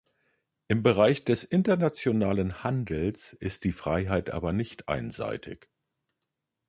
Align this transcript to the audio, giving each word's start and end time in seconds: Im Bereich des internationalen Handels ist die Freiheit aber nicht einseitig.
Im 0.67 0.81
Bereich 0.81 1.25
des 1.25 1.43
internationalen 1.43 2.63
Handels 2.63 3.33
ist 3.33 3.63
die 3.65 3.71
Freiheit 3.71 4.31
aber 4.31 4.51
nicht 4.51 4.89
einseitig. 4.89 5.69